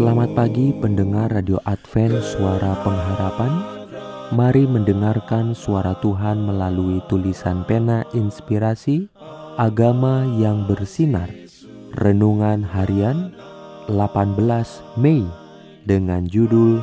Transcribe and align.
Selamat 0.00 0.32
pagi 0.32 0.72
pendengar 0.72 1.28
Radio 1.28 1.60
Advent 1.68 2.24
Suara 2.24 2.72
Pengharapan. 2.80 3.52
Mari 4.32 4.64
mendengarkan 4.64 5.52
suara 5.52 5.92
Tuhan 6.00 6.40
melalui 6.40 7.04
tulisan 7.04 7.68
pena 7.68 8.08
inspirasi 8.16 9.12
Agama 9.60 10.24
yang 10.40 10.64
bersinar. 10.64 11.28
Renungan 12.00 12.64
harian 12.64 13.36
18 13.92 14.40
Mei 14.96 15.20
Dengan 15.84 16.24
judul 16.24 16.80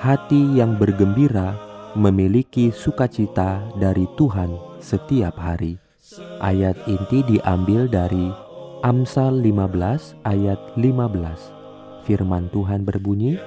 Hati 0.00 0.56
yang 0.56 0.80
bergembira 0.80 1.60
memiliki 1.92 2.72
sukacita 2.72 3.60
dari 3.76 4.08
Tuhan 4.16 4.56
setiap 4.80 5.36
hari. 5.36 5.76
Ayat 6.40 6.80
inti 6.88 7.28
diambil 7.28 7.92
dari 7.92 8.32
Amsal 8.80 9.44
15 9.44 10.16
ayat 10.24 10.56
15 10.80 11.63
Firman 12.04 12.52
Tuhan 12.52 12.84
berbunyi, 12.84 13.40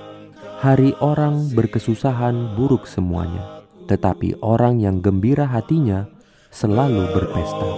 Hari 0.57 0.98
orang 1.05 1.53
berkesusahan 1.53 2.57
buruk 2.57 2.89
semuanya, 2.89 3.61
tetapi 3.85 4.41
orang 4.41 4.81
yang 4.81 5.05
gembira 5.05 5.45
hatinya 5.45 6.09
selalu 6.49 7.05
berpesta 7.13 7.70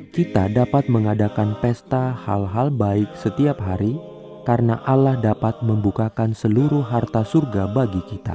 Kita 0.08 0.48
dapat 0.48 0.88
mengadakan 0.88 1.52
pesta 1.60 2.16
hal-hal 2.24 2.72
baik 2.72 3.12
setiap 3.12 3.60
hari 3.60 4.00
karena 4.48 4.80
Allah 4.88 5.20
dapat 5.20 5.60
membukakan 5.60 6.32
seluruh 6.32 6.80
harta 6.80 7.20
surga 7.20 7.68
bagi 7.68 8.00
kita. 8.08 8.32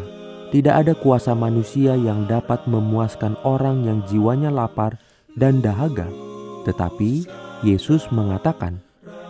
Tidak 0.53 0.69
ada 0.69 0.93
kuasa 0.93 1.33
manusia 1.33 1.97
yang 1.97 2.29
dapat 2.29 2.69
memuaskan 2.69 3.33
orang 3.41 3.89
yang 3.89 4.05
jiwanya 4.05 4.53
lapar 4.53 5.01
dan 5.33 5.65
dahaga. 5.65 6.05
Tetapi 6.69 7.25
Yesus 7.65 8.05
mengatakan, 8.13 8.77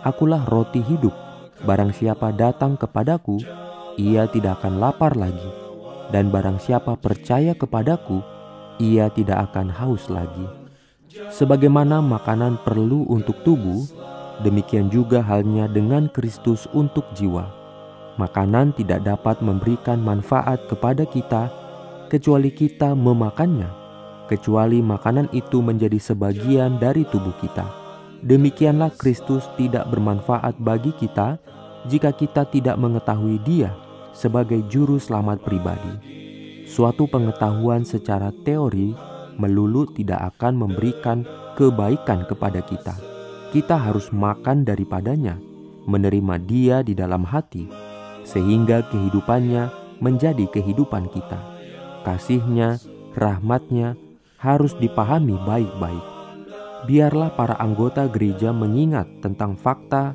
Akulah 0.04 0.44
roti 0.44 0.84
hidup. 0.84 1.16
Barang 1.64 1.96
siapa 1.96 2.28
datang 2.28 2.76
kepadaku, 2.76 3.40
ia 3.96 4.28
tidak 4.28 4.60
akan 4.60 4.84
lapar 4.84 5.16
lagi. 5.16 5.48
Dan 6.12 6.28
barang 6.28 6.60
siapa 6.60 6.92
percaya 7.00 7.56
kepadaku, 7.56 8.20
ia 8.76 9.08
tidak 9.08 9.48
akan 9.48 9.72
haus 9.72 10.12
lagi. 10.12 10.63
Sebagaimana 11.14 12.02
makanan 12.02 12.62
perlu 12.66 13.06
untuk 13.06 13.38
tubuh, 13.46 13.86
demikian 14.42 14.90
juga 14.90 15.22
halnya 15.22 15.70
dengan 15.70 16.10
Kristus 16.10 16.66
untuk 16.74 17.06
jiwa 17.14 17.64
makanan 18.16 18.74
tidak 18.78 19.02
dapat 19.02 19.42
memberikan 19.42 19.98
manfaat 19.98 20.62
kepada 20.70 21.02
kita 21.06 21.50
kecuali 22.06 22.54
kita 22.54 22.94
memakannya, 22.94 23.66
kecuali 24.30 24.78
makanan 24.78 25.30
itu 25.34 25.58
menjadi 25.58 25.98
sebagian 25.98 26.78
dari 26.78 27.02
tubuh 27.10 27.34
kita. 27.42 27.66
Demikianlah 28.24 28.94
Kristus 28.96 29.44
tidak 29.60 29.90
bermanfaat 29.92 30.56
bagi 30.62 30.94
kita 30.96 31.36
jika 31.90 32.14
kita 32.14 32.48
tidak 32.48 32.80
mengetahui 32.80 33.36
Dia 33.44 33.74
sebagai 34.16 34.64
juru 34.70 34.96
selamat 34.96 35.44
pribadi. 35.44 35.92
Suatu 36.64 37.04
pengetahuan 37.04 37.84
secara 37.84 38.32
teori 38.46 38.96
melulu 39.36 39.88
tidak 39.94 40.34
akan 40.34 40.66
memberikan 40.66 41.22
kebaikan 41.54 42.26
kepada 42.26 42.60
kita. 42.62 42.94
Kita 43.54 43.78
harus 43.78 44.10
makan 44.10 44.66
daripadanya, 44.66 45.38
menerima 45.86 46.34
Dia 46.42 46.76
di 46.82 46.98
dalam 46.98 47.22
hati, 47.22 47.70
sehingga 48.26 48.82
kehidupannya 48.90 49.70
menjadi 50.02 50.50
kehidupan 50.50 51.06
kita. 51.14 51.38
Kasihnya, 52.02 52.82
rahmatnya 53.14 53.94
harus 54.42 54.74
dipahami 54.76 55.38
baik-baik. 55.46 56.04
Biarlah 56.84 57.32
para 57.32 57.56
anggota 57.56 58.04
gereja 58.12 58.52
mengingat 58.52 59.08
tentang 59.24 59.56
fakta 59.56 60.12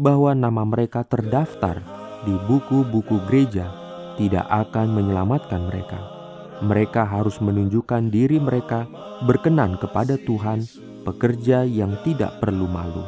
bahwa 0.00 0.32
nama 0.32 0.64
mereka 0.64 1.04
terdaftar 1.04 1.84
di 2.24 2.32
buku-buku 2.48 3.20
gereja 3.28 3.68
tidak 4.16 4.48
akan 4.48 4.96
menyelamatkan 4.96 5.68
mereka. 5.68 6.15
Mereka 6.64 7.04
harus 7.04 7.36
menunjukkan 7.42 8.08
diri 8.08 8.40
mereka 8.40 8.88
berkenan 9.28 9.76
kepada 9.76 10.16
Tuhan, 10.16 10.64
pekerja 11.04 11.68
yang 11.68 11.92
tidak 12.00 12.40
perlu 12.40 12.64
malu. 12.64 13.04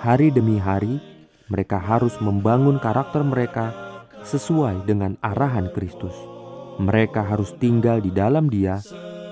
Hari 0.00 0.32
demi 0.32 0.56
hari, 0.56 0.96
mereka 1.52 1.76
harus 1.76 2.16
membangun 2.24 2.80
karakter 2.80 3.20
mereka 3.20 3.76
sesuai 4.24 4.88
dengan 4.88 5.20
arahan 5.20 5.68
Kristus. 5.76 6.16
Mereka 6.80 7.20
harus 7.20 7.52
tinggal 7.60 8.00
di 8.00 8.08
dalam 8.08 8.48
Dia, 8.48 8.80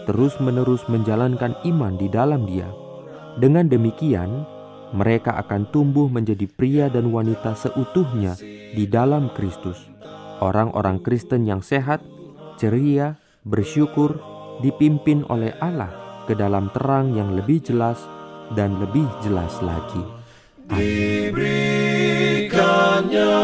terus-menerus 0.05 0.85
menjalankan 0.93 1.57
iman 1.65 1.97
di 1.97 2.09
dalam 2.13 2.45
Dia. 2.45 2.69
Dengan 3.41 3.65
demikian, 3.71 4.45
mereka 4.93 5.37
akan 5.41 5.69
tumbuh 5.73 6.09
menjadi 6.09 6.49
pria 6.49 6.87
dan 6.93 7.13
wanita 7.13 7.57
seutuhnya 7.57 8.37
di 8.73 8.85
dalam 8.89 9.33
Kristus. 9.33 9.77
Orang-orang 10.41 11.01
Kristen 11.01 11.45
yang 11.49 11.61
sehat, 11.65 12.05
ceria, 12.61 13.17
bersyukur, 13.49 14.21
dipimpin 14.61 15.25
oleh 15.33 15.57
Allah 15.65 15.89
ke 16.29 16.37
dalam 16.37 16.69
terang 16.77 17.17
yang 17.17 17.33
lebih 17.33 17.65
jelas 17.65 17.97
dan 18.53 18.77
lebih 18.77 19.09
jelas 19.25 19.57
lagi. 19.65 20.05
Diberikannya 20.69 23.41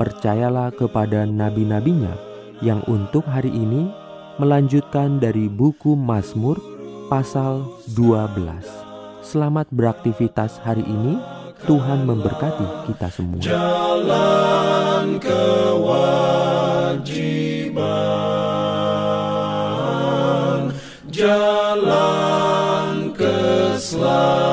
percayalah 0.00 0.72
kepada 0.72 1.28
nabi-nabinya 1.28 2.16
yang 2.64 2.80
untuk 2.88 3.20
hari 3.28 3.52
ini 3.52 3.92
melanjutkan 4.40 5.20
dari 5.20 5.44
buku 5.44 5.92
Mazmur 5.92 6.56
pasal 7.12 7.68
12. 7.92 8.64
Selamat 9.20 9.68
beraktivitas 9.68 10.56
hari 10.64 10.88
ini. 10.88 11.20
Tuhan 11.68 12.08
memberkati 12.08 12.88
kita 12.88 13.12
semua. 13.12 13.44
Jalan 13.44 15.20
kewajiban, 15.20 15.92
jalan 21.12 23.12
keselamatan. 23.12 24.49